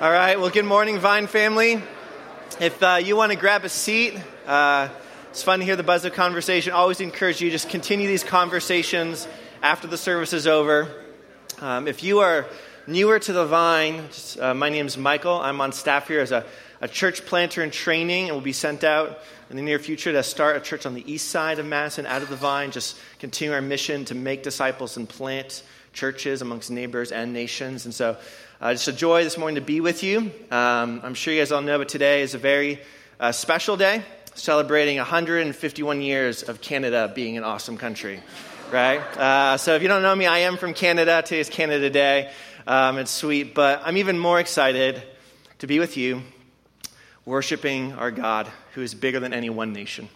[0.00, 1.82] All right, well, good morning, Vine family.
[2.58, 4.88] If uh, you want to grab a seat, uh,
[5.28, 6.72] it's fun to hear the buzz of conversation.
[6.72, 9.28] Always encourage you to just continue these conversations
[9.62, 10.88] after the service is over.
[11.60, 12.46] Um, if you are
[12.86, 15.38] newer to the Vine, just, uh, my name is Michael.
[15.38, 16.46] I'm on staff here as a,
[16.80, 19.18] a church planter in training and will be sent out
[19.50, 22.22] in the near future to start a church on the east side of Madison, out
[22.22, 25.62] of the Vine, just continue our mission to make disciples and plant
[25.92, 27.84] churches amongst neighbors and nations.
[27.84, 28.16] And so
[28.60, 30.30] uh, just a joy this morning to be with you.
[30.50, 32.78] Um, I'm sure you guys all know, but today is a very
[33.18, 34.02] uh, special day,
[34.34, 38.20] celebrating 151 years of Canada being an awesome country,
[38.70, 39.00] right?
[39.16, 41.22] Uh, so if you don't know me, I am from Canada.
[41.22, 42.30] Today is Canada Day.
[42.66, 45.02] Um, it's sweet, but I'm even more excited
[45.60, 46.22] to be with you,
[47.24, 50.10] worshiping our God who is bigger than any one nation.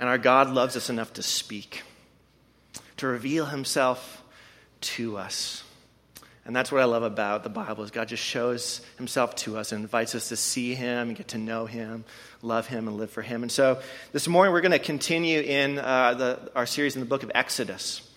[0.00, 1.84] And our God loves us enough to speak,
[2.96, 4.24] to reveal himself
[4.80, 5.62] to us.
[6.46, 9.72] And that's what I love about the Bible is God just shows himself to us
[9.72, 12.04] and invites us to see him and get to know him,
[12.40, 13.42] love him, and live for him.
[13.42, 13.80] And so
[14.12, 17.32] this morning we're going to continue in uh, the, our series in the book of
[17.34, 18.08] Exodus.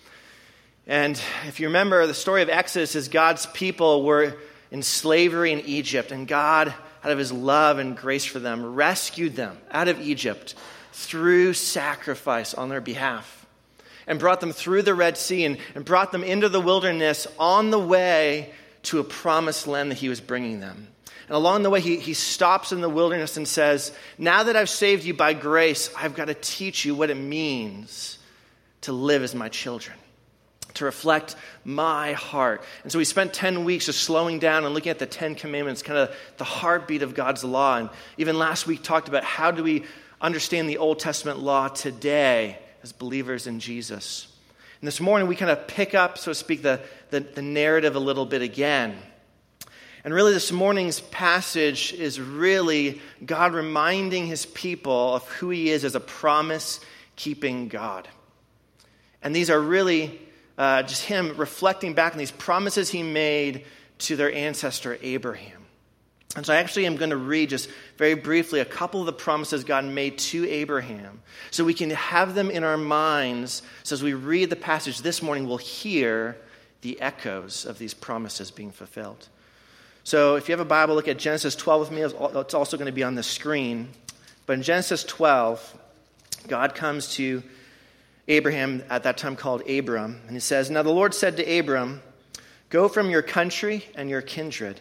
[0.86, 4.36] And if you remember, the story of Exodus is God's people were
[4.70, 6.72] in slavery in Egypt, and God,
[7.02, 10.54] out of his love and grace for them, rescued them out of Egypt
[10.92, 13.39] through sacrifice on their behalf
[14.10, 17.70] and brought them through the Red Sea and, and brought them into the wilderness on
[17.70, 20.88] the way to a promised land that he was bringing them.
[21.28, 24.68] And along the way, he, he stops in the wilderness and says, Now that I've
[24.68, 28.18] saved you by grace, I've got to teach you what it means
[28.80, 29.96] to live as my children,
[30.74, 32.64] to reflect my heart.
[32.82, 35.82] And so we spent 10 weeks just slowing down and looking at the 10 commandments,
[35.82, 37.76] kind of the heartbeat of God's law.
[37.76, 39.84] And even last week talked about how do we
[40.20, 44.28] understand the Old Testament law today as believers in Jesus.
[44.80, 47.96] And this morning, we kind of pick up, so to speak, the, the, the narrative
[47.96, 48.96] a little bit again.
[50.04, 55.84] And really, this morning's passage is really God reminding his people of who he is
[55.84, 56.80] as a promise
[57.16, 58.08] keeping God.
[59.22, 60.18] And these are really
[60.56, 63.66] uh, just him reflecting back on these promises he made
[63.98, 65.59] to their ancestor Abraham.
[66.36, 69.12] And so I actually am going to read just very briefly a couple of the
[69.12, 73.62] promises God made to Abraham so we can have them in our minds.
[73.82, 76.36] So as we read the passage this morning, we'll hear
[76.82, 79.28] the echoes of these promises being fulfilled.
[80.04, 82.02] So if you have a Bible, look at Genesis 12 with me.
[82.02, 83.88] It's also going to be on the screen.
[84.46, 85.78] But in Genesis 12,
[86.46, 87.42] God comes to
[88.28, 92.02] Abraham, at that time called Abram, and he says, Now the Lord said to Abram,
[92.68, 94.80] Go from your country and your kindred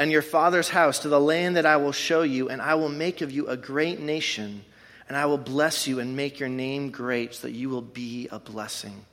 [0.00, 2.88] and your father's house to the land that I will show you, and I will
[2.88, 4.64] make of you a great nation,
[5.06, 8.26] and I will bless you and make your name great, so that you will be
[8.32, 9.04] a blessing.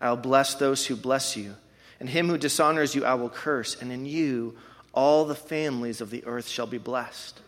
[0.00, 1.56] I will bless those who bless you,
[1.98, 4.56] and him who dishonors you I will curse, and in you
[4.94, 7.40] all the families of the earth shall be blessed.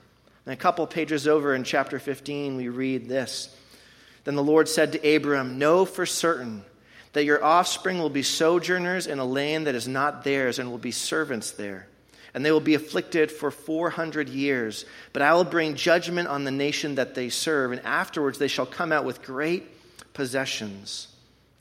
[0.45, 3.55] And a couple pages over in chapter 15, we read this
[4.25, 6.65] Then the Lord said to Abram, Know for certain
[7.13, 10.79] that your offspring will be sojourners in a land that is not theirs, and will
[10.79, 11.87] be servants there
[12.35, 14.85] and they will be afflicted for 400 years.
[15.13, 18.67] But I will bring judgment on the nation that they serve, and afterwards they shall
[18.67, 19.67] come out with great
[20.13, 21.09] possessions.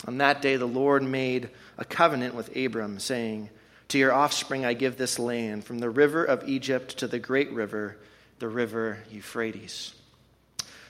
[0.08, 3.50] On that day, the Lord made a covenant with Abram, saying,
[3.90, 7.52] To your offspring I give this land, from the river of Egypt to the great
[7.52, 7.98] river,
[8.40, 9.94] the river Euphrates.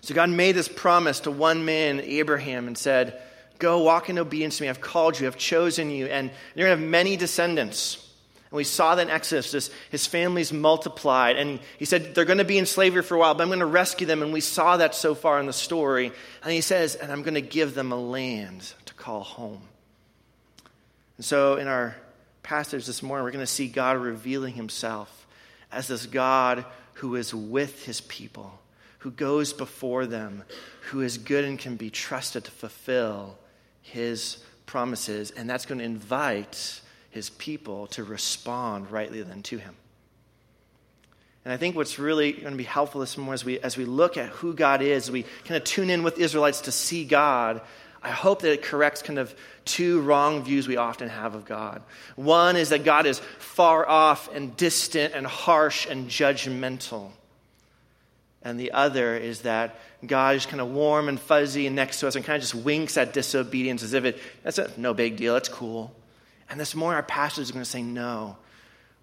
[0.02, 3.22] So God made this promise to one man, Abraham, and said,
[3.60, 4.70] Go walk in obedience to me.
[4.70, 8.13] I've called you, I've chosen you, and you're going to have many descendants.
[8.54, 11.38] And we saw that in Exodus, his families multiplied.
[11.38, 13.62] And he said, They're going to be in slavery for a while, but I'm going
[13.62, 14.22] to rescue them.
[14.22, 16.12] And we saw that so far in the story.
[16.44, 19.64] And he says, And I'm going to give them a land to call home.
[21.18, 21.96] And so in our
[22.44, 25.26] passage this morning, we're going to see God revealing himself
[25.72, 26.64] as this God
[26.98, 28.60] who is with his people,
[29.00, 30.44] who goes before them,
[30.92, 33.36] who is good and can be trusted to fulfill
[33.82, 34.38] his
[34.68, 35.32] promises.
[35.32, 36.82] And that's going to invite
[37.14, 39.76] his people to respond rightly then to him.
[41.46, 43.86] And I think what's really going to be helpful this morning as we, as we
[43.86, 47.62] look at who God is, we kind of tune in with Israelites to see God.
[48.02, 49.34] I hope that it corrects kind of
[49.64, 51.84] two wrong views we often have of God.
[52.16, 57.12] One is that God is far off and distant and harsh and judgmental.
[58.42, 62.08] And the other is that God is kind of warm and fuzzy and next to
[62.08, 65.16] us and kind of just winks at disobedience as if it, that's a, no big
[65.18, 65.94] deal, it's cool.
[66.50, 68.38] And this morning, our pastor is going to say, No,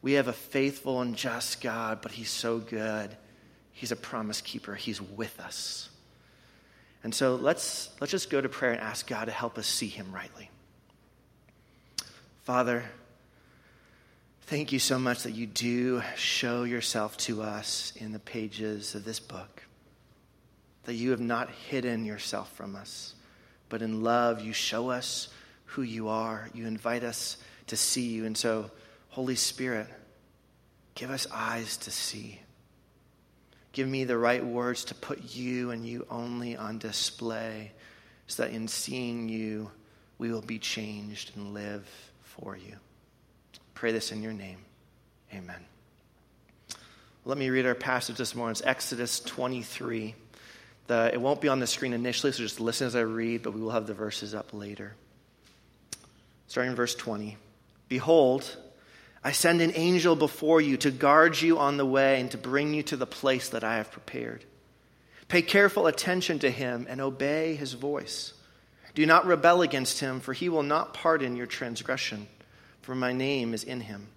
[0.03, 3.17] we have a faithful and just God, but He's so good.
[3.73, 5.89] He's a promise keeper, He's with us.
[7.03, 9.89] And so let's, let's just go to prayer and ask God to help us see
[9.89, 10.51] Him rightly.
[12.43, 12.85] Father,
[14.51, 19.05] Thank you so much that you do show yourself to us in the pages of
[19.05, 19.63] this book.
[20.87, 23.15] That you have not hidden yourself from us,
[23.69, 25.29] but in love you show us
[25.71, 26.49] who you are.
[26.53, 27.37] You invite us
[27.69, 28.25] to see you.
[28.27, 28.71] And so,
[29.11, 29.87] Holy Spirit,
[30.95, 32.41] give us eyes to see.
[33.73, 37.71] Give me the right words to put you and you only on display
[38.27, 39.71] so that in seeing you,
[40.19, 41.89] we will be changed and live
[42.23, 42.75] for you.
[43.75, 44.59] Pray this in your name.
[45.33, 45.65] Amen.
[47.25, 48.53] Let me read our passage this morning.
[48.53, 50.17] It's Exodus 23.
[50.89, 53.55] The, it won't be on the screen initially, so just listen as I read, but
[53.55, 54.95] we will have the verses up later.
[56.51, 57.37] Starting in verse 20.
[57.89, 58.57] Behold,
[59.23, 62.75] I send an angel before you to guard you on the way and to bring
[62.75, 64.45] you to the place that I have prepared.
[65.29, 68.33] Pay careful attention to him and obey his voice.
[68.97, 72.27] Do not rebel against him, for he will not pardon your transgression,
[72.83, 74.09] for my name is in him.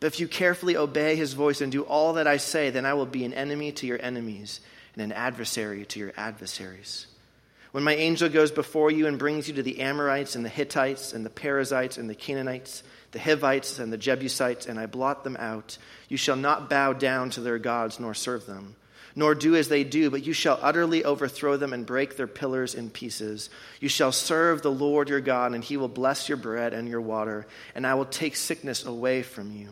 [0.00, 2.94] But if you carefully obey his voice and do all that I say, then I
[2.94, 4.58] will be an enemy to your enemies
[4.94, 7.06] and an adversary to your adversaries.
[7.74, 11.12] When my angel goes before you and brings you to the Amorites and the Hittites
[11.12, 15.36] and the Perizzites and the Canaanites, the Hivites and the Jebusites, and I blot them
[15.40, 15.76] out.
[16.08, 18.76] You shall not bow down to their gods nor serve them,
[19.16, 22.76] nor do as they do, but you shall utterly overthrow them and break their pillars
[22.76, 23.50] in pieces.
[23.80, 27.00] You shall serve the Lord your God, and he will bless your bread and your
[27.00, 27.44] water,
[27.74, 29.70] and I will take sickness away from you.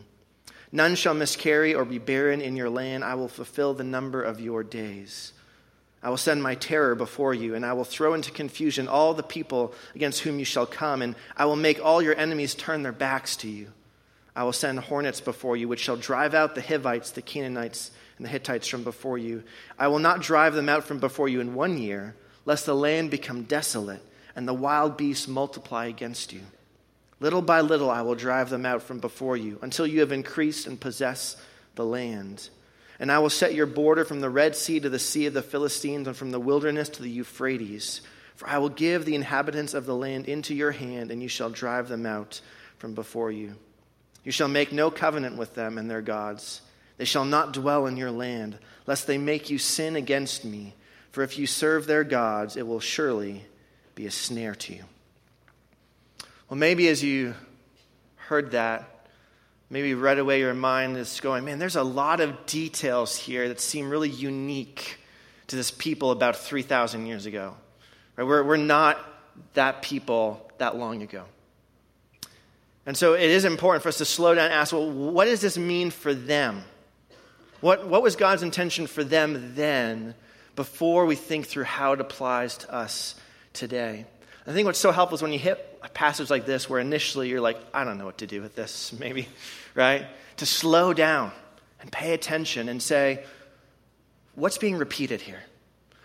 [0.73, 3.05] None shall miscarry or be barren in your land.
[3.05, 5.31] I will fulfill the number of your days.
[6.03, 9.23] I will send my terror before you, and I will throw into confusion all the
[9.23, 12.91] people against whom you shall come, and I will make all your enemies turn their
[12.91, 13.69] backs to you.
[14.35, 18.25] I will send hornets before you, which shall drive out the Hivites, the Canaanites, and
[18.25, 19.43] the Hittites from before you.
[19.79, 22.15] I will not drive them out from before you in one year,
[22.45, 24.01] lest the land become desolate
[24.35, 26.41] and the wild beasts multiply against you.
[27.19, 30.67] Little by little I will drive them out from before you, until you have increased
[30.67, 31.37] and possess
[31.75, 32.49] the land.
[33.03, 35.41] And I will set your border from the Red Sea to the Sea of the
[35.41, 37.99] Philistines, and from the wilderness to the Euphrates.
[38.37, 41.49] For I will give the inhabitants of the land into your hand, and you shall
[41.49, 42.39] drive them out
[42.77, 43.55] from before you.
[44.23, 46.61] You shall make no covenant with them and their gods.
[46.95, 48.57] They shall not dwell in your land,
[48.87, 50.73] lest they make you sin against me.
[51.11, 53.43] For if you serve their gods, it will surely
[53.95, 54.85] be a snare to you.
[56.49, 57.35] Well, maybe as you
[58.15, 58.92] heard that,
[59.69, 63.59] maybe right away your mind is going, man, there's a lot of details here that
[63.59, 64.97] seem really unique
[65.47, 67.55] to this people about 3,000 years ago.
[68.15, 68.25] Right?
[68.25, 68.99] We're, we're not
[69.53, 71.25] that people that long ago.
[72.85, 75.41] And so it is important for us to slow down and ask, well, what does
[75.41, 76.63] this mean for them?
[77.61, 80.15] What, what was God's intention for them then
[80.55, 83.15] before we think through how it applies to us
[83.53, 84.05] today?
[84.45, 87.41] I think what's so helpful is when you hit passage like this where initially you're
[87.41, 89.27] like, I don't know what to do with this, maybe,
[89.75, 90.05] right?
[90.37, 91.31] To slow down
[91.81, 93.23] and pay attention and say,
[94.35, 95.43] what's being repeated here?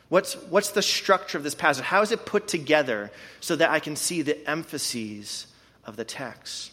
[0.09, 1.85] What's, what's the structure of this passage?
[1.85, 3.11] How is it put together
[3.41, 5.47] so that I can see the emphases
[5.85, 6.73] of the text?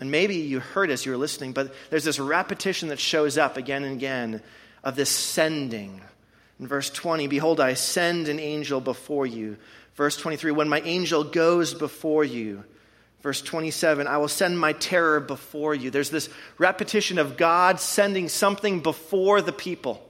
[0.00, 3.56] And maybe you heard as you were listening, but there's this repetition that shows up
[3.56, 4.42] again and again
[4.82, 6.00] of this sending.
[6.62, 9.58] In verse 20, behold, I send an angel before you
[9.94, 12.64] Verse 23 When my angel goes before you.
[13.22, 15.90] Verse 27 I will send my terror before you.
[15.90, 16.28] There's this
[16.58, 20.08] repetition of God sending something before the people.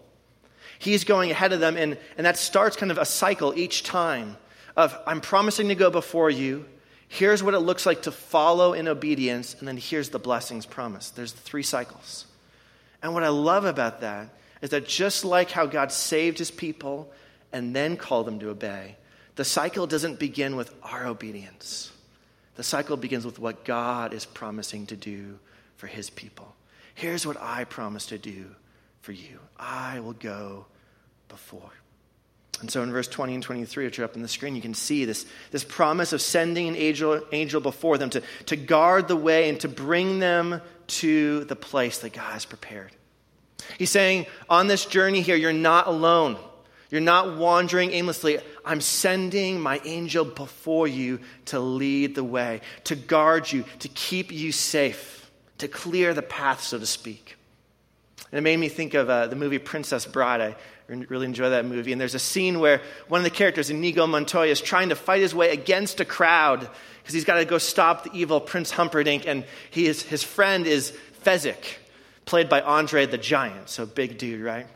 [0.78, 4.36] He's going ahead of them, and, and that starts kind of a cycle each time
[4.76, 6.64] of I'm promising to go before you.
[7.06, 11.14] Here's what it looks like to follow in obedience, and then here's the blessings promised.
[11.14, 12.24] There's the three cycles.
[13.02, 14.30] And what I love about that
[14.62, 17.12] is that just like how God saved his people
[17.52, 18.96] and then called them to obey,
[19.34, 21.92] the cycle doesn't begin with our obedience.
[22.54, 25.38] The cycle begins with what God is promising to do
[25.76, 26.54] for his people.
[26.94, 28.46] Here's what I promise to do
[29.00, 30.66] for you I will go
[31.28, 31.70] before.
[32.60, 34.74] And so in verse 20 and 23, which are up on the screen, you can
[34.74, 39.16] see this, this promise of sending an angel, angel before them to, to guard the
[39.16, 42.92] way and to bring them to the place that God has prepared.
[43.78, 46.36] He's saying, on this journey here, you're not alone.
[46.90, 48.38] You're not wandering aimlessly.
[48.64, 54.30] I'm sending my angel before you to lead the way, to guard you, to keep
[54.30, 57.36] you safe, to clear the path, so to speak.
[58.30, 60.40] And it made me think of uh, the movie Princess Bride.
[60.40, 60.56] I
[60.88, 61.92] really enjoy that movie.
[61.92, 65.22] And there's a scene where one of the characters, Inigo Montoya, is trying to fight
[65.22, 66.68] his way against a crowd
[67.02, 69.26] because he's got to go stop the evil Prince Humperdinck.
[69.26, 70.92] And he is, his friend is
[71.24, 71.76] Fezzik,
[72.24, 73.68] played by Andre the Giant.
[73.68, 74.66] So big dude, right?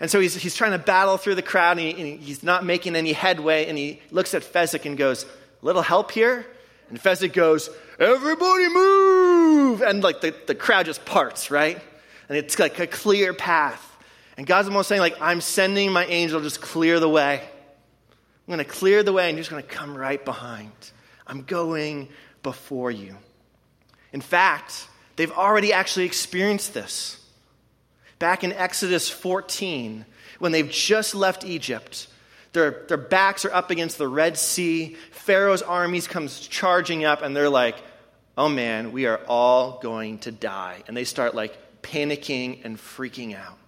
[0.00, 2.64] And so he's, he's trying to battle through the crowd, and, he, and he's not
[2.64, 3.66] making any headway.
[3.66, 5.26] And he looks at Fezzik and goes,
[5.62, 6.46] Little help here?
[6.88, 9.82] And Fezzik goes, everybody move.
[9.82, 11.80] And like the, the crowd just parts, right?
[12.28, 13.86] And it's like a clear path.
[14.36, 17.40] And God's almost saying, like, I'm sending my angel, just clear the way.
[17.40, 20.72] I'm going to clear the way, and you're just going to come right behind.
[21.26, 22.08] I'm going
[22.42, 23.16] before you.
[24.12, 24.88] In fact,
[25.20, 27.22] they've already actually experienced this.
[28.18, 30.06] Back in Exodus 14,
[30.38, 32.06] when they've just left Egypt,
[32.54, 34.96] their, their backs are up against the Red Sea.
[35.10, 37.76] Pharaoh's armies comes charging up, and they're like,
[38.38, 40.82] oh man, we are all going to die.
[40.88, 43.58] And they start like panicking and freaking out.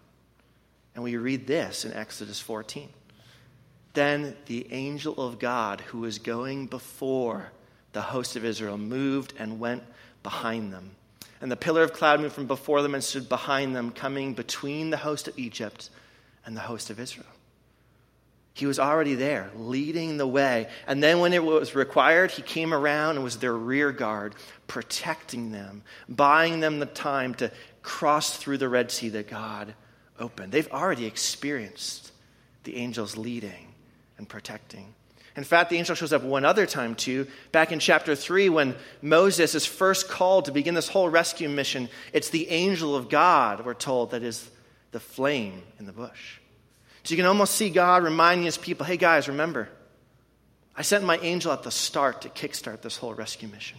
[0.95, 2.89] And we read this in Exodus 14.
[3.93, 7.53] Then the angel of God, who was going before
[7.93, 9.83] the host of Israel, moved and went
[10.23, 10.93] behind them.
[11.43, 14.91] And the pillar of cloud moved from before them and stood behind them, coming between
[14.91, 15.91] the host of Egypt
[16.47, 17.27] and the host of Israel.
[18.55, 20.69] He was already there, leading the way.
[20.87, 24.37] And then, when it was required, he came around and was their rear guard,
[24.69, 27.51] protecting them, buying them the time to
[27.83, 29.75] cross through the Red Sea that God
[30.21, 30.53] opened.
[30.53, 32.13] They've already experienced
[32.63, 33.75] the angels leading
[34.17, 34.95] and protecting.
[35.37, 37.27] In fact, the angel shows up one other time too.
[37.53, 41.89] Back in chapter 3, when Moses is first called to begin this whole rescue mission,
[42.13, 44.51] it's the angel of God, we're told, that is
[44.91, 46.39] the flame in the bush.
[47.05, 49.69] So you can almost see God reminding his people hey, guys, remember,
[50.77, 53.79] I sent my angel at the start to kickstart this whole rescue mission.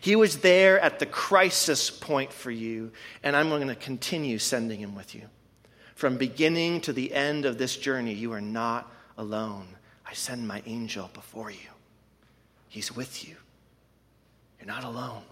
[0.00, 2.92] He was there at the crisis point for you,
[3.22, 5.22] and I'm going to continue sending him with you.
[5.94, 9.66] From beginning to the end of this journey, you are not alone.
[10.10, 11.70] I send my angel before you.
[12.68, 13.36] He's with you.
[14.58, 15.22] You're not alone.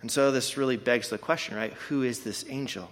[0.00, 1.72] And so this really begs the question, right?
[1.88, 2.88] Who is this angel?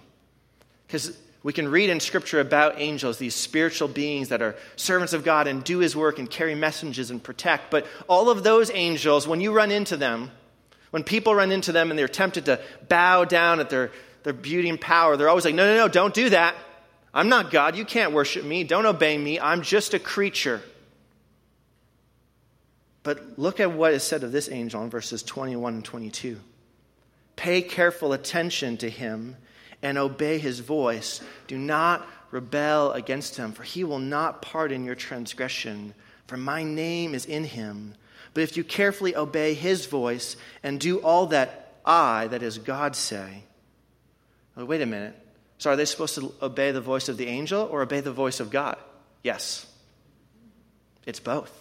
[0.85, 5.23] Because we can read in Scripture about angels, these spiritual beings that are servants of
[5.23, 7.71] God and do His work and carry messages and protect.
[7.71, 10.31] But all of those angels, when you run into them,
[10.91, 12.59] when people run into them and they're tempted to
[12.89, 13.91] bow down at their,
[14.23, 16.55] their beauty and power, they're always like, no, no, no, don't do that.
[17.15, 17.77] I'm not God.
[17.77, 18.65] You can't worship me.
[18.65, 19.39] Don't obey me.
[19.39, 20.61] I'm just a creature.
[23.03, 26.37] But look at what is said of this angel in verses 21 and 22.
[27.37, 29.37] Pay careful attention to him
[29.81, 31.21] and obey his voice.
[31.47, 35.93] Do not rebel against him, for he will not pardon your transgression,
[36.27, 37.95] for my name is in him.
[38.33, 42.95] But if you carefully obey his voice and do all that I, that is God,
[42.95, 43.43] say,
[44.57, 45.24] wait a minute.
[45.57, 48.39] So are they supposed to obey the voice of the angel or obey the voice
[48.39, 48.77] of God?
[49.23, 49.65] Yes.
[51.05, 51.51] It's both.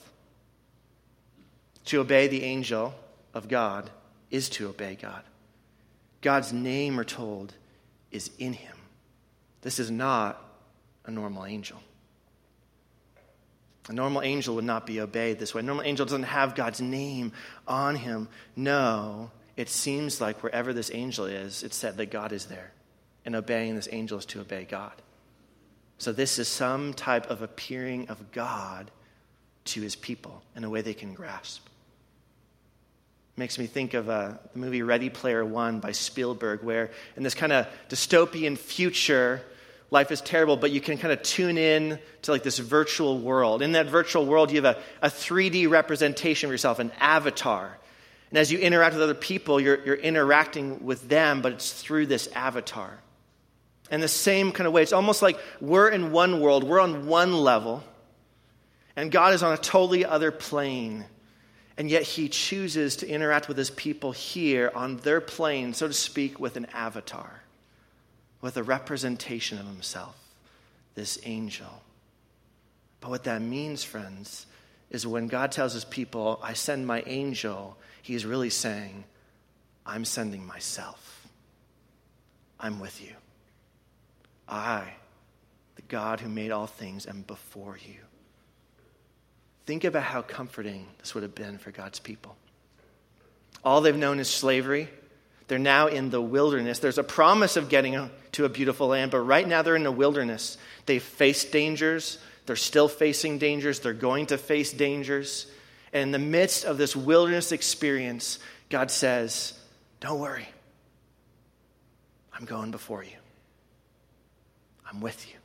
[1.86, 2.94] To obey the angel
[3.34, 3.90] of God
[4.30, 5.22] is to obey God.
[6.22, 7.52] God's name, we're told,
[8.10, 8.76] is in him.
[9.60, 10.42] This is not
[11.04, 11.78] a normal angel.
[13.88, 15.60] A normal angel would not be obeyed this way.
[15.60, 17.32] A normal angel doesn't have God's name
[17.68, 18.28] on him.
[18.56, 22.72] No, it seems like wherever this angel is, it's said that God is there.
[23.24, 24.92] And obeying this angel is to obey God.
[25.98, 28.90] So this is some type of appearing of God
[29.66, 31.66] to his people in a way they can grasp.
[33.36, 37.34] Makes me think of uh, the movie Ready Player One by Spielberg, where in this
[37.34, 39.42] kind of dystopian future,
[39.90, 43.62] life is terrible, but you can kind of tune in to like this virtual world.
[43.62, 47.78] In that virtual world, you have a, a 3D representation of yourself, an avatar.
[48.30, 52.06] And as you interact with other people, you're, you're interacting with them, but it's through
[52.06, 52.98] this avatar.
[53.90, 57.06] And the same kind of way, it's almost like we're in one world, we're on
[57.06, 57.84] one level,
[58.96, 61.04] and God is on a totally other plane.
[61.76, 65.92] And yet he chooses to interact with his people here on their plane, so to
[65.92, 67.42] speak, with an avatar,
[68.40, 70.16] with a representation of himself,
[70.94, 71.82] this angel.
[73.00, 74.46] But what that means, friends,
[74.90, 79.04] is when God tells his people, I send my angel, he's really saying,
[79.84, 81.26] I'm sending myself.
[82.60, 83.12] I'm with you.
[84.48, 84.84] I,
[85.76, 87.96] the God who made all things, am before you.
[89.66, 92.36] Think about how comforting this would have been for God's people.
[93.64, 94.88] All they've known is slavery.
[95.48, 96.78] They're now in the wilderness.
[96.78, 99.92] There's a promise of getting to a beautiful land, but right now they're in the
[99.92, 100.58] wilderness.
[100.86, 102.18] They've faced dangers.
[102.46, 103.80] They're still facing dangers.
[103.80, 105.46] They're going to face dangers.
[105.92, 109.58] And in the midst of this wilderness experience, God says,
[110.00, 110.48] Don't worry.
[112.32, 113.16] I'm going before you.
[114.94, 115.36] I'm with you.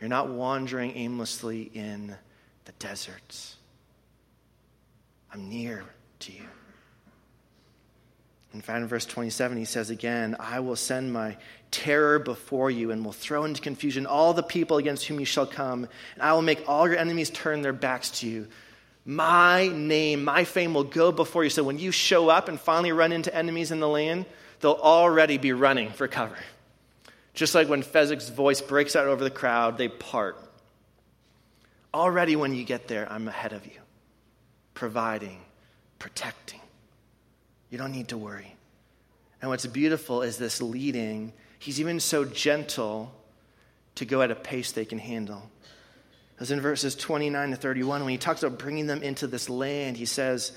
[0.00, 2.16] You're not wandering aimlessly in
[2.64, 3.56] the deserts.
[5.32, 5.84] I'm near
[6.20, 6.44] to you.
[8.54, 11.36] In fact, in verse 27, he says again, I will send my
[11.70, 15.46] terror before you and will throw into confusion all the people against whom you shall
[15.46, 18.48] come, and I will make all your enemies turn their backs to you.
[19.04, 21.50] My name, my fame will go before you.
[21.50, 24.24] So when you show up and finally run into enemies in the land,
[24.60, 26.36] they'll already be running for cover.
[27.38, 30.36] Just like when Fezzik's voice breaks out over the crowd, they part.
[31.94, 33.78] Already when you get there, I'm ahead of you,
[34.74, 35.38] providing,
[36.00, 36.58] protecting.
[37.70, 38.56] You don't need to worry.
[39.40, 41.32] And what's beautiful is this leading.
[41.60, 43.14] He's even so gentle
[43.94, 45.48] to go at a pace they can handle.
[46.40, 49.96] As in verses 29 to 31, when he talks about bringing them into this land,
[49.96, 50.50] he says,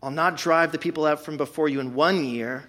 [0.00, 2.68] I'll not drive the people out from before you in one year,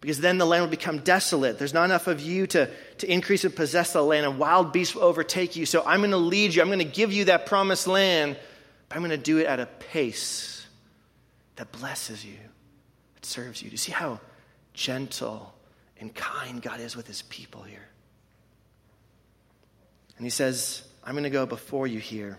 [0.00, 1.58] because then the land will become desolate.
[1.58, 4.94] There's not enough of you to, to increase and possess the land, and wild beasts
[4.94, 5.64] will overtake you.
[5.64, 6.62] So I'm going to lead you.
[6.62, 8.36] I'm going to give you that promised land,
[8.88, 10.66] but I'm going to do it at a pace
[11.56, 12.36] that blesses you,
[13.14, 13.70] that serves you.
[13.70, 14.20] Do you see how
[14.74, 15.54] gentle
[15.98, 17.88] and kind God is with his people here?
[20.16, 22.38] And he says, I'm going to go before you here.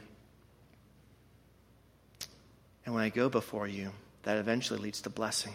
[2.85, 3.91] And when I go before you,
[4.23, 5.53] that eventually leads to blessing.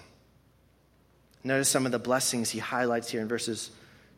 [1.43, 3.71] Notice some of the blessings he highlights here in verses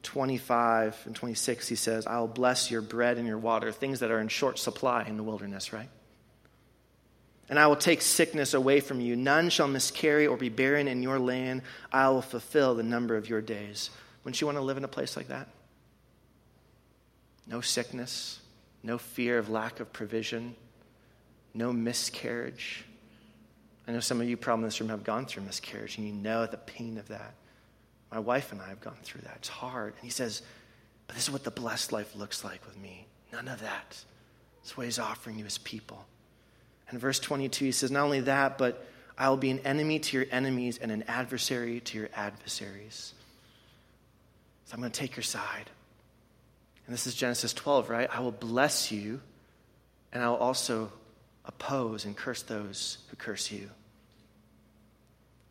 [0.02, 1.69] 25 and 26.
[1.69, 5.05] He says, I'll bless your bread and your water, things that are in short supply
[5.05, 5.88] in the wilderness, right?
[7.49, 9.14] And I will take sickness away from you.
[9.14, 11.62] None shall miscarry or be barren in your land.
[11.93, 13.91] I will fulfill the number of your days.
[14.25, 15.49] Wouldn't you want to live in a place like that?
[17.47, 18.41] No sickness,
[18.83, 20.55] no fear of lack of provision,
[21.55, 22.85] no miscarriage.
[23.87, 26.12] I know some of you probably in this room have gone through miscarriage and you
[26.12, 27.35] know the pain of that.
[28.11, 29.37] My wife and I have gone through that.
[29.37, 29.95] It's hard.
[29.95, 30.43] And he says,
[31.07, 33.07] But this is what the blessed life looks like with me.
[33.33, 34.05] None of that.
[34.62, 36.05] That's what he's offering you as people.
[36.91, 38.87] And verse 22, he says, Not only that, but
[39.17, 43.15] I will be an enemy to your enemies and an adversary to your adversaries.
[44.67, 45.71] So I'm going to take your side.
[46.87, 48.09] And this is Genesis 12, right?
[48.12, 49.21] I will bless you,
[50.12, 50.93] and I will also
[51.44, 53.68] oppose and curse those who curse you.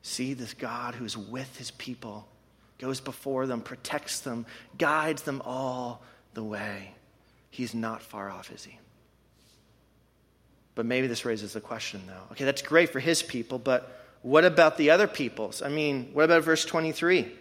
[0.01, 2.27] See this God who is with his people,
[2.79, 4.45] goes before them, protects them,
[4.77, 6.01] guides them all
[6.33, 6.93] the way.
[7.49, 8.79] He's not far off, is he?
[10.73, 12.31] But maybe this raises a question, though.
[12.31, 15.61] Okay, that's great for his people, but what about the other peoples?
[15.61, 17.31] I mean, what about verse 23?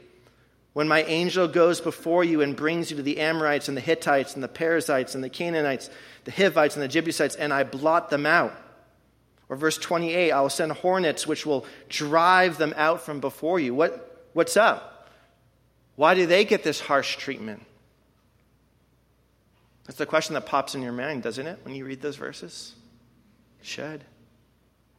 [0.73, 4.35] When my angel goes before you and brings you to the Amorites and the Hittites
[4.35, 5.91] and the Perizzites and the Canaanites,
[6.25, 8.57] the Hivites and the Jebusites, and I blot them out.
[9.49, 13.75] Or verse 28, I will send hornets which will drive them out from before you.
[13.75, 15.09] What, what's up?
[15.97, 17.67] Why do they get this harsh treatment?
[19.87, 22.77] That's the question that pops in your mind, doesn't it, when you read those verses?
[23.61, 24.05] Should.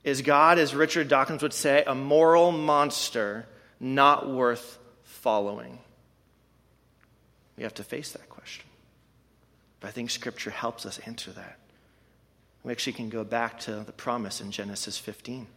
[0.03, 3.45] Is God, as Richard Dawkins would say, a moral monster
[3.79, 4.79] not worth
[5.21, 5.79] following?
[7.57, 8.65] We have to face that question.
[9.79, 11.57] But I think Scripture helps us answer that.
[12.63, 15.47] We actually can go back to the promise in Genesis 15.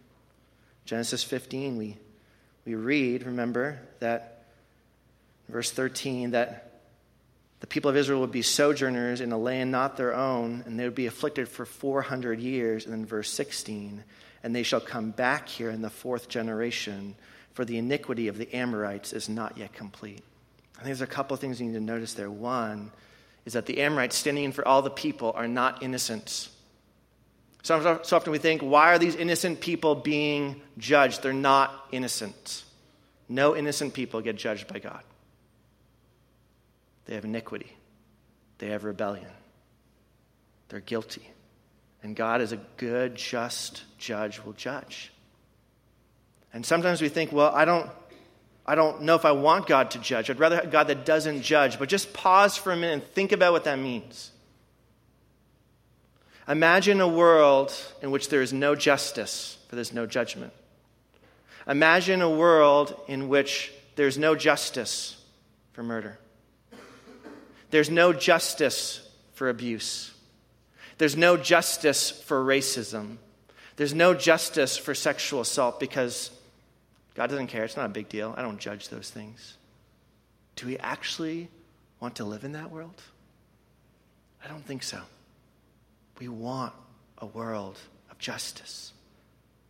[0.87, 1.97] Genesis 15, we,
[2.65, 4.45] we read, remember, that
[5.49, 6.81] verse 13, that
[7.61, 10.85] the people of Israel would be sojourners in a land not their own, and they
[10.85, 12.85] would be afflicted for 400 years.
[12.85, 14.05] And then verse 16,
[14.43, 17.15] and they shall come back here in the fourth generation
[17.55, 20.23] for the iniquity of the Amorites is not yet complete.
[20.75, 22.31] I think there's a couple of things you need to notice there.
[22.31, 22.91] One
[23.47, 26.49] is that the Amorites, standing in for all the people, are not innocent.
[27.63, 31.23] So, so often we think, why are these innocent people being judged?
[31.23, 32.65] They're not innocent.
[33.29, 35.03] No innocent people get judged by God.
[37.07, 37.71] They have iniquity,
[38.59, 39.31] they have rebellion,
[40.69, 41.29] they're guilty.
[42.03, 45.11] And God, as a good, just judge, will judge.
[46.55, 47.91] And sometimes we think, well, I don't,
[48.65, 50.31] I don't know if I want God to judge.
[50.31, 51.79] I'd rather have God that doesn't judge.
[51.79, 54.31] But just pause for a minute and think about what that means.
[56.47, 60.53] Imagine a world in which there is no justice, for there's no judgment.
[61.67, 65.21] Imagine a world in which there's no justice
[65.73, 66.19] for murder.
[67.71, 70.13] There's no justice for abuse.
[70.99, 73.17] There's no justice for racism.
[73.77, 76.31] There's no justice for sexual assault because
[77.15, 77.65] God doesn't care.
[77.65, 78.35] It's not a big deal.
[78.37, 79.57] I don't judge those things.
[80.57, 81.49] Do we actually
[82.01, 83.01] want to live in that world?
[84.45, 85.01] I don't think so.
[86.19, 86.73] We want
[87.19, 87.79] a world
[88.11, 88.93] of justice.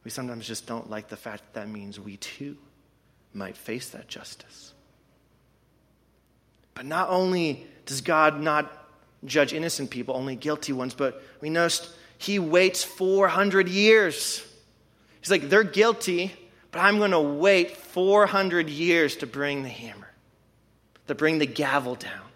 [0.05, 2.57] We sometimes just don't like the fact that that means we too
[3.33, 4.73] might face that justice.
[6.75, 8.71] But not only does God not
[9.25, 14.45] judge innocent people, only guilty ones, but we noticed he waits 400 years.
[15.21, 16.33] He's like, they're guilty
[16.75, 20.11] but I'm going to wait 400 years to bring the hammer,
[21.07, 22.27] to bring the gavel down.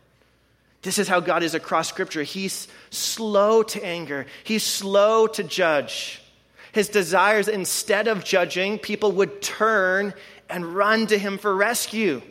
[0.82, 2.22] This is how God is across Scripture.
[2.22, 6.22] He's slow to anger, He's slow to judge.
[6.70, 10.14] His desires, instead of judging, people would turn
[10.48, 12.22] and run to him for rescue.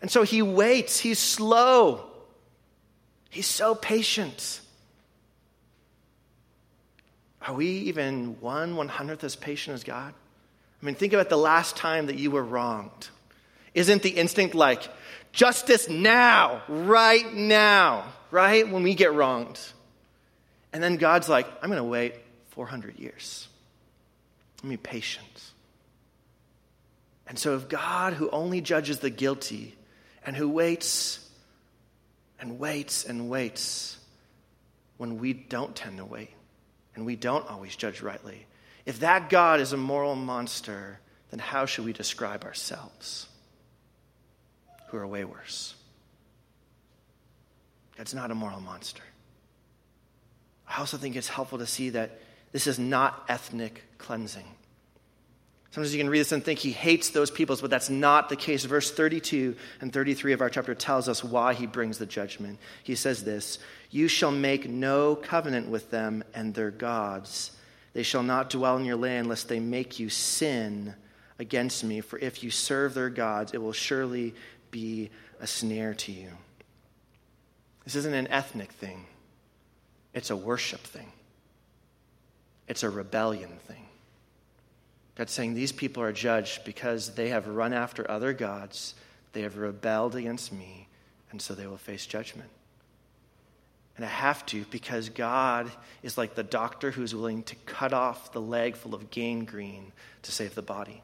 [0.00, 2.08] And so he waits, he's slow,
[3.28, 4.60] he's so patient.
[7.42, 10.14] Are we even one one hundredth as patient as God?
[10.82, 13.08] I mean, think about the last time that you were wronged.
[13.72, 14.82] Isn't the instinct like,
[15.30, 18.68] justice now, right now, right?
[18.68, 19.60] When we get wronged.
[20.72, 22.14] And then God's like, I'm going to wait
[22.50, 23.48] 400 years.
[24.58, 25.52] Let me be patient.
[27.26, 29.76] And so, if God, who only judges the guilty
[30.26, 31.30] and who waits
[32.40, 33.96] and waits and waits
[34.98, 36.30] when we don't tend to wait
[36.94, 38.46] and we don't always judge rightly,
[38.86, 40.98] if that God is a moral monster,
[41.30, 43.26] then how should we describe ourselves
[44.88, 45.74] who are way worse?
[47.96, 49.02] God's not a moral monster.
[50.68, 52.18] I also think it's helpful to see that
[52.52, 54.46] this is not ethnic cleansing.
[55.70, 58.36] Sometimes you can read this and think he hates those peoples, but that's not the
[58.36, 58.64] case.
[58.64, 62.58] Verse 32 and 33 of our chapter tells us why he brings the judgment.
[62.82, 63.58] He says this
[63.90, 67.52] You shall make no covenant with them and their gods.
[67.92, 70.94] They shall not dwell in your land, lest they make you sin
[71.38, 72.00] against me.
[72.00, 74.34] For if you serve their gods, it will surely
[74.70, 76.30] be a snare to you.
[77.84, 79.06] This isn't an ethnic thing,
[80.14, 81.12] it's a worship thing,
[82.68, 83.86] it's a rebellion thing.
[85.14, 88.94] God's saying these people are judged because they have run after other gods,
[89.32, 90.88] they have rebelled against me,
[91.30, 92.48] and so they will face judgment.
[93.96, 95.70] And I have to because God
[96.02, 100.32] is like the doctor who's willing to cut off the leg full of gangrene to
[100.32, 101.02] save the body.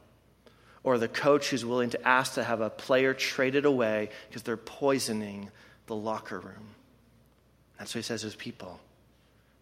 [0.83, 4.57] Or the coach who's willing to ask to have a player traded away because they're
[4.57, 5.51] poisoning
[5.87, 6.75] the locker room.
[7.79, 8.81] That's what he says to his people.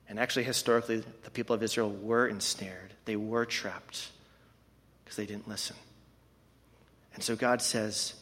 [0.09, 4.11] And actually, historically, the people of Israel were ensnared, they were trapped
[5.05, 5.77] because they didn't listen.
[7.15, 8.15] And so God says,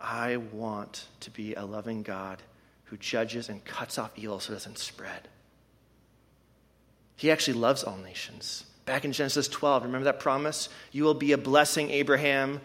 [0.00, 2.42] I want to be a loving God
[2.84, 5.28] who judges and cuts off evil so it doesn't spread.
[7.16, 8.64] He actually loves all nations.
[8.86, 10.68] Back in Genesis 12, remember that promise?
[10.92, 12.60] You will be a blessing, Abraham,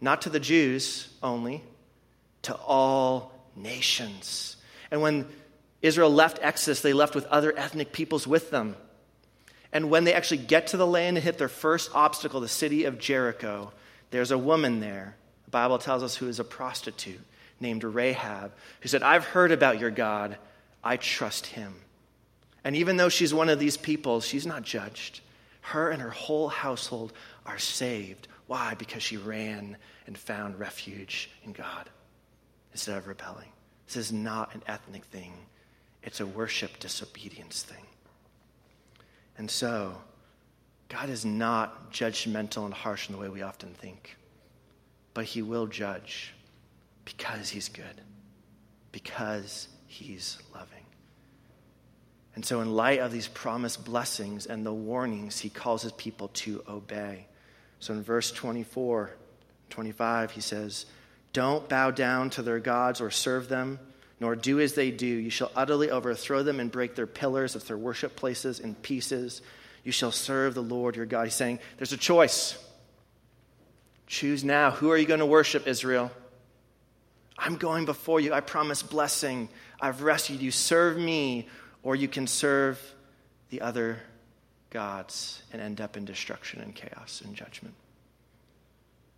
[0.00, 1.62] not to the Jews only,
[2.42, 4.56] to all nations.
[4.90, 5.26] And when
[5.82, 8.76] Israel left Exodus, they left with other ethnic peoples with them.
[9.72, 12.84] And when they actually get to the land and hit their first obstacle, the city
[12.84, 13.72] of Jericho,
[14.10, 15.16] there's a woman there.
[15.44, 17.20] The Bible tells us who is a prostitute
[17.60, 20.36] named Rahab, who said, I've heard about your God.
[20.82, 21.74] I trust him.
[22.64, 25.20] And even though she's one of these people, she's not judged.
[25.60, 27.12] Her and her whole household
[27.46, 28.28] are saved.
[28.46, 28.74] Why?
[28.74, 31.88] Because she ran and found refuge in God
[32.72, 33.48] instead of rebelling.
[33.86, 35.32] This is not an ethnic thing,
[36.02, 37.84] it's a worship disobedience thing.
[39.36, 39.96] And so,
[40.88, 44.16] God is not judgmental and harsh in the way we often think,
[45.14, 46.34] but He will judge
[47.16, 48.00] because He's good,
[48.92, 50.84] because He's loving.
[52.34, 56.28] And so, in light of these promised blessings and the warnings, He calls His people
[56.28, 57.26] to obey.
[57.80, 59.10] So, in verse 24,
[59.70, 60.86] 25, He says,
[61.32, 63.78] Don't bow down to their gods or serve them
[64.20, 65.06] nor do as they do.
[65.06, 69.40] You shall utterly overthrow them and break their pillars of their worship places in pieces.
[69.82, 71.24] You shall serve the Lord your God.
[71.24, 72.56] He's saying there's a choice.
[74.06, 74.72] Choose now.
[74.72, 76.10] Who are you going to worship, Israel?
[77.42, 78.34] I'm going before you.
[78.34, 79.48] I promise blessing.
[79.80, 80.50] I've rescued you.
[80.50, 81.48] Serve me,
[81.82, 82.78] or you can serve
[83.48, 83.98] the other
[84.68, 87.74] gods and end up in destruction and chaos and judgment.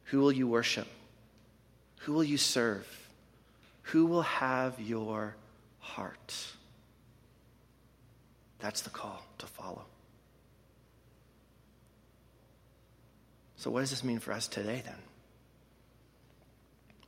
[0.05, 0.87] Who will you worship?
[2.03, 2.87] Who will you serve?
[3.87, 5.35] Who will have your
[5.81, 6.47] heart?
[8.61, 9.85] That's the call to follow.
[13.57, 14.95] So, what does this mean for us today then?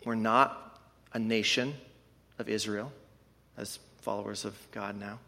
[0.05, 0.74] We're not
[1.15, 1.75] a nation
[2.39, 2.93] of Israel
[3.57, 5.19] as followers of God now.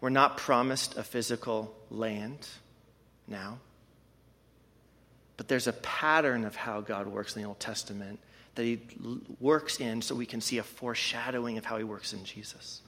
[0.00, 2.48] We're not promised a physical land
[3.28, 3.58] now.
[5.36, 8.18] But there's a pattern of how God works in the Old Testament
[8.54, 8.80] that he
[9.40, 12.80] works in so we can see a foreshadowing of how he works in Jesus.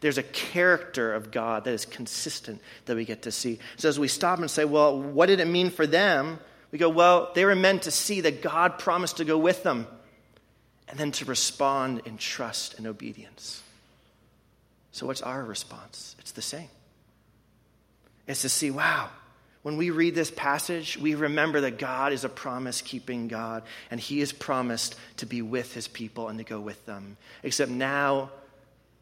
[0.00, 3.58] There's a character of God that is consistent that we get to see.
[3.76, 6.38] So as we stop and say, well, what did it mean for them?
[6.72, 9.86] We go, well, they were meant to see that God promised to go with them
[10.88, 13.62] and then to respond in trust and obedience.
[14.92, 16.14] So what's our response?
[16.18, 16.68] It's the same.
[18.26, 19.10] It's to see, wow,
[19.62, 23.98] when we read this passage, we remember that God is a promise keeping God, and
[23.98, 27.16] He has promised to be with His people and to go with them.
[27.42, 28.30] Except now,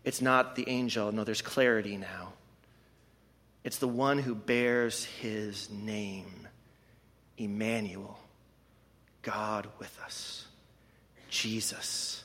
[0.05, 1.13] it's not the angel.
[1.13, 2.33] No, there's clarity now.
[3.65, 6.49] It's the one who bears his name,
[7.39, 8.19] Emmanuel,
[9.23, 10.47] God with us.
[11.33, 12.23] Jesus,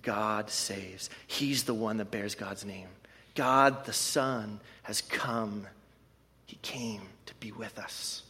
[0.00, 1.10] God saves.
[1.26, 2.88] He's the one that bears God's name.
[3.34, 5.66] God the Son has come.
[6.46, 8.22] He came to be with us,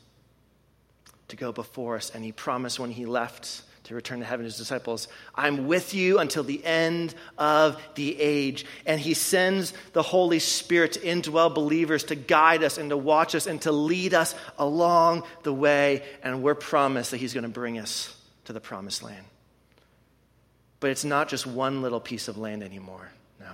[1.29, 4.57] to go before us, and he promised when he left to return to heaven his
[4.57, 8.67] disciples, I'm with you until the end of the age.
[8.87, 13.37] And he sends the Holy Spirit to indwell believers to guide us and to watch
[13.37, 16.03] us and to lead us along the way.
[16.25, 18.15] And we're promised that he's going to bring us
[18.47, 19.25] to the promised land.
[20.81, 23.53] But it's not just one little piece of land anymore, no.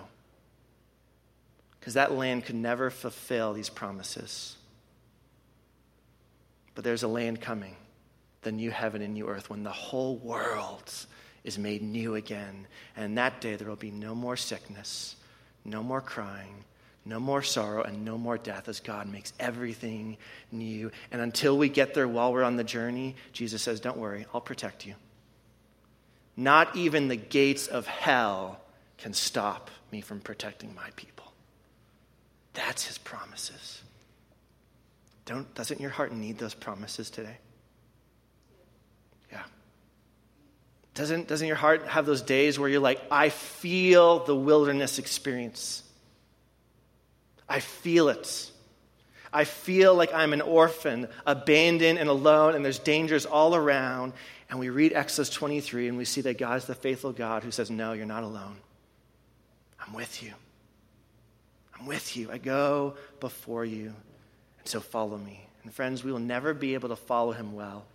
[1.79, 4.57] Because that land could never fulfill these promises.
[6.75, 7.77] But there's a land coming
[8.43, 10.93] the new heaven and new earth when the whole world
[11.43, 12.69] is made new again.
[12.97, 15.17] And that day there will be no more sickness,
[15.65, 16.63] no more crying,
[17.05, 20.17] no more sorrow, and no more death as God makes everything
[20.53, 20.93] new.
[21.11, 24.41] And until we get there while we're on the journey, Jesus says, Don't worry, I'll
[24.41, 24.95] protect you.
[26.37, 28.61] Not even the gates of hell
[28.99, 31.33] can stop me from protecting my people.
[32.53, 33.83] That's his promises.
[35.25, 37.37] Don't, doesn't your heart need those promises today?
[39.33, 39.43] Yeah.
[40.95, 45.83] Doesn't, doesn't your heart have those days where you're like, I feel the wilderness experience?
[47.49, 48.51] I feel it.
[49.33, 54.13] I feel like I'm an orphan, abandoned and alone, and there's dangers all around.
[54.49, 57.51] And we read Exodus 23 and we see that God is the faithful God who
[57.51, 58.57] says, No, you're not alone.
[59.85, 60.33] I'm with you.
[61.79, 62.31] I'm with you.
[62.31, 63.93] I go before you.
[64.59, 65.47] And so follow me.
[65.63, 67.87] And friends, we will never be able to follow him well.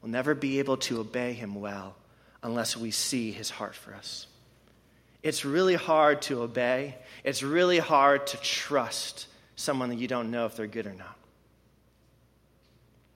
[0.00, 1.94] We'll never be able to obey him well
[2.42, 4.26] unless we see his heart for us.
[5.22, 10.46] It's really hard to obey, it's really hard to trust someone that you don't know
[10.46, 11.16] if they're good or not.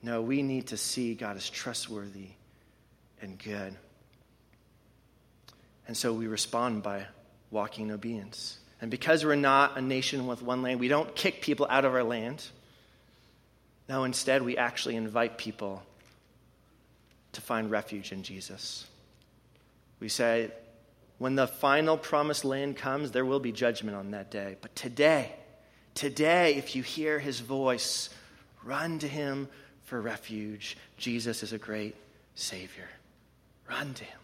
[0.03, 2.27] No, we need to see God as trustworthy
[3.21, 3.75] and good.
[5.87, 7.05] And so we respond by
[7.51, 8.57] walking in obedience.
[8.81, 11.93] And because we're not a nation with one land, we don't kick people out of
[11.93, 12.43] our land.
[13.87, 15.83] No, instead, we actually invite people
[17.33, 18.85] to find refuge in Jesus.
[19.99, 20.51] We say,
[21.17, 24.57] when the final promised land comes, there will be judgment on that day.
[24.61, 25.31] But today,
[25.93, 28.09] today, if you hear his voice,
[28.63, 29.47] run to him
[29.83, 30.77] for refuge.
[30.97, 31.95] Jesus is a great
[32.33, 32.89] Savior.
[33.69, 34.19] Run to him.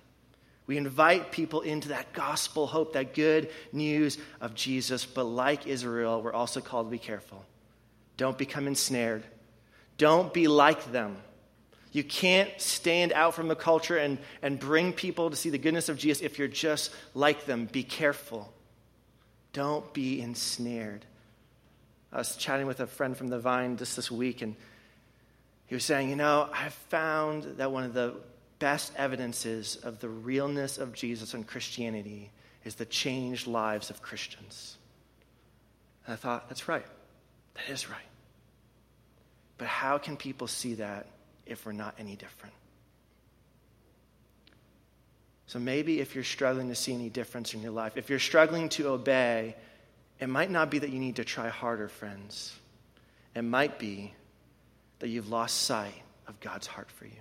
[0.67, 5.06] We invite people into that gospel hope, that good news of Jesus.
[5.06, 7.43] But like Israel, we're also called to be careful.
[8.17, 9.23] Don't become ensnared.
[9.97, 11.17] Don't be like them.
[11.91, 15.89] You can't stand out from the culture and, and bring people to see the goodness
[15.89, 17.65] of Jesus if you're just like them.
[17.65, 18.54] Be careful.
[19.51, 21.06] Don't be ensnared.
[22.13, 24.56] I was chatting with a friend from the Vine just this week, and
[25.67, 28.15] he was saying, You know, I've found that one of the
[28.62, 32.32] best evidences of the realness of Jesus and Christianity
[32.63, 34.78] is the changed lives of Christians.
[36.06, 36.86] And I thought, That's right.
[37.56, 38.00] That is right.
[39.58, 41.08] But how can people see that
[41.45, 42.56] if we're not any different.
[45.47, 48.69] So maybe if you're struggling to see any difference in your life, if you're struggling
[48.69, 49.56] to obey,
[50.19, 52.56] it might not be that you need to try harder, friends.
[53.36, 54.13] It might be
[55.00, 57.12] that you've lost sight of God's heart for you.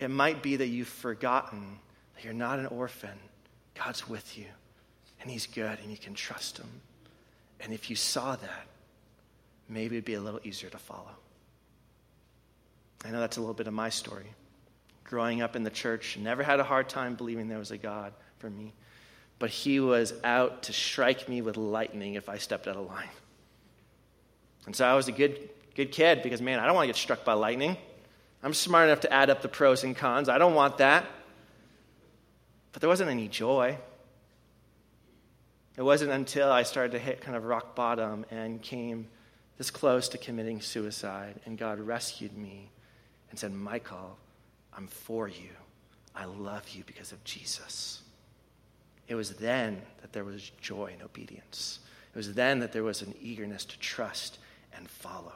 [0.00, 1.78] It might be that you've forgotten
[2.14, 3.18] that you're not an orphan.
[3.74, 4.46] God's with you,
[5.20, 6.68] and He's good, and you can trust Him.
[7.60, 8.66] And if you saw that,
[9.68, 11.10] maybe it'd be a little easier to follow.
[13.04, 14.26] I know that's a little bit of my story.
[15.04, 18.12] Growing up in the church, never had a hard time believing there was a God
[18.38, 18.72] for me.
[19.38, 23.08] But he was out to strike me with lightning if I stepped out of line.
[24.66, 26.96] And so I was a good, good kid because, man, I don't want to get
[26.96, 27.76] struck by lightning.
[28.42, 30.28] I'm smart enough to add up the pros and cons.
[30.28, 31.04] I don't want that.
[32.72, 33.76] But there wasn't any joy.
[35.76, 39.08] It wasn't until I started to hit kind of rock bottom and came
[39.58, 42.70] this close to committing suicide, and God rescued me
[43.30, 44.16] and said, Michael,
[44.74, 45.50] I'm for you.
[46.14, 48.02] I love you because of Jesus.
[49.06, 51.80] It was then that there was joy and obedience.
[52.14, 54.38] It was then that there was an eagerness to trust
[54.74, 55.34] and follow.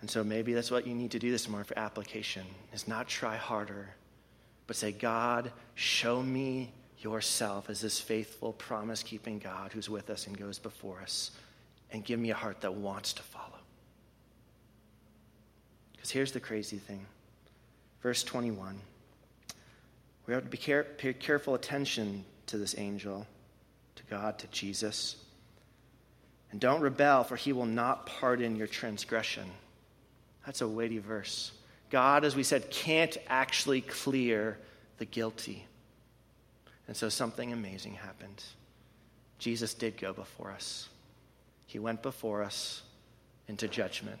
[0.00, 3.08] And so maybe that's what you need to do this morning for application is not
[3.08, 3.88] try harder,
[4.66, 10.26] but say, God, show me yourself as this faithful, promise keeping God who's with us
[10.26, 11.32] and goes before us,
[11.90, 13.58] and give me a heart that wants to follow.
[15.92, 17.04] Because here's the crazy thing.
[18.02, 18.80] Verse 21.
[20.26, 23.26] We have to be care- pay careful attention to this angel.
[23.96, 25.16] to God, to Jesus.
[26.52, 29.50] And don't rebel, for he will not pardon your transgression.
[30.48, 31.52] That's a weighty verse.
[31.90, 34.56] God, as we said, can't actually clear
[34.96, 35.66] the guilty.
[36.86, 38.42] And so something amazing happened.
[39.38, 40.88] Jesus did go before us.
[41.66, 42.80] He went before us
[43.46, 44.18] into judgment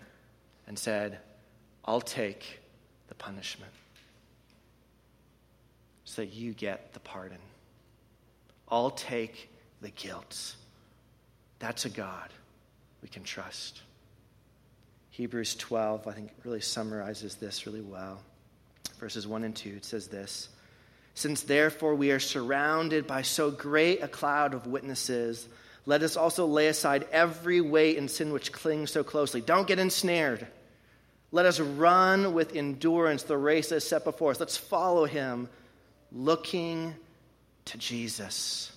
[0.66, 1.18] and said,
[1.82, 2.60] I'll take
[3.06, 3.72] the punishment
[6.04, 7.38] so that you get the pardon.
[8.68, 10.56] I'll take the guilt.
[11.58, 12.28] That's a God
[13.00, 13.80] we can trust.
[15.18, 18.22] Hebrews 12, I think, really summarizes this really well.
[19.00, 20.48] Verses 1 and 2, it says this
[21.14, 25.48] Since therefore we are surrounded by so great a cloud of witnesses,
[25.86, 29.40] let us also lay aside every weight and sin which clings so closely.
[29.40, 30.46] Don't get ensnared.
[31.32, 34.38] Let us run with endurance the race that is set before us.
[34.38, 35.48] Let's follow him,
[36.12, 36.94] looking
[37.64, 38.70] to Jesus,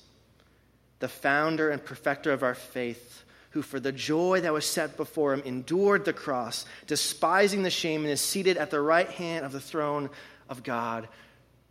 [0.98, 3.21] the founder and perfecter of our faith,
[3.52, 8.02] who for the joy that was set before him endured the cross, despising the shame,
[8.02, 10.10] and is seated at the right hand of the throne
[10.50, 11.08] of God.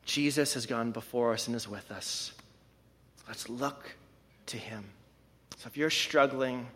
[0.05, 2.33] Jesus has gone before us and is with us.
[3.27, 3.95] Let's look
[4.47, 4.85] to him.
[5.57, 6.67] So if you're struggling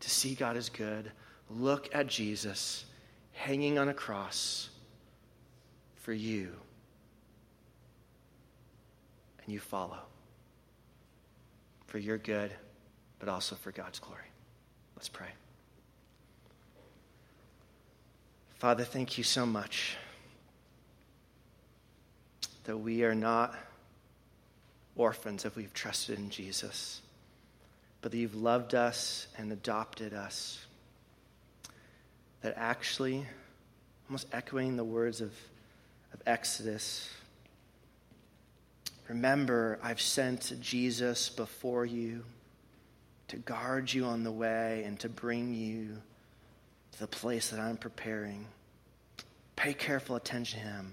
[0.00, 1.10] to see God as good,
[1.50, 2.84] look at Jesus
[3.32, 4.70] hanging on a cross
[5.96, 6.52] for you.
[9.44, 9.98] And you follow
[11.86, 12.52] for your good,
[13.18, 14.27] but also for God's glory.
[14.98, 15.28] Let's pray.
[18.58, 19.96] Father, thank you so much
[22.64, 23.54] that we are not
[24.96, 27.00] orphans if we've trusted in Jesus,
[28.02, 30.66] but that you've loved us and adopted us
[32.40, 33.24] that actually,
[34.08, 35.30] almost echoing the words of,
[36.12, 37.08] of Exodus,
[39.06, 42.24] remember, I've sent Jesus before you
[43.28, 45.96] to guard you on the way and to bring you
[46.92, 48.46] to the place that I'm preparing.
[49.56, 50.92] Pay careful attention to him.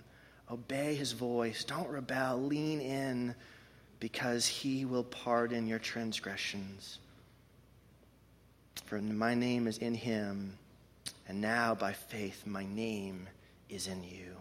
[0.52, 1.63] Obey his voice.
[1.63, 2.41] Don't rebel.
[2.41, 3.36] Lean in
[4.00, 7.00] because he will pardon your transgressions.
[8.86, 10.58] For my name is in him
[11.28, 13.28] and now, by faith, my name
[13.69, 14.36] is in you.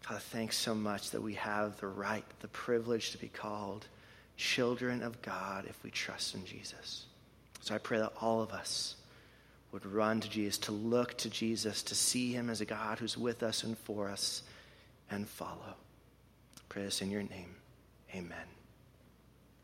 [0.00, 3.86] Father, thanks so much that we have the right, the privilege to be called
[4.36, 7.06] children of God if we trust in Jesus.
[7.60, 8.96] So I pray that all of us
[9.72, 13.18] would run to Jesus, to look to Jesus, to see him as a God who's
[13.18, 14.42] with us and for us,
[15.10, 15.74] and follow.
[16.56, 17.54] I pray this in your name.
[18.14, 18.46] Amen.